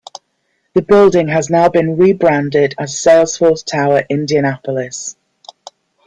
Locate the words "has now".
1.27-1.69